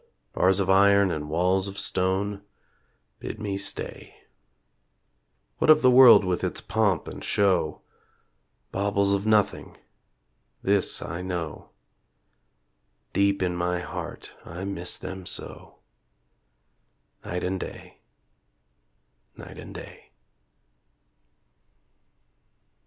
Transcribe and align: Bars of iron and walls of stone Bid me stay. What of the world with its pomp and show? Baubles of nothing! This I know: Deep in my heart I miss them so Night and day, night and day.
Bars 0.33 0.59
of 0.59 0.67
iron 0.67 1.11
and 1.11 1.29
walls 1.29 1.67
of 1.67 1.77
stone 1.77 2.41
Bid 3.19 3.39
me 3.39 3.55
stay. 3.55 4.15
What 5.59 5.69
of 5.69 5.83
the 5.83 5.91
world 5.91 6.25
with 6.25 6.43
its 6.43 6.59
pomp 6.59 7.07
and 7.07 7.23
show? 7.23 7.83
Baubles 8.71 9.13
of 9.13 9.27
nothing! 9.27 9.77
This 10.63 11.03
I 11.03 11.21
know: 11.21 11.69
Deep 13.13 13.43
in 13.43 13.55
my 13.55 13.77
heart 13.77 14.33
I 14.43 14.63
miss 14.63 14.97
them 14.97 15.27
so 15.27 15.81
Night 17.23 17.43
and 17.43 17.59
day, 17.59 17.99
night 19.37 19.59
and 19.59 19.71
day. 19.75 20.13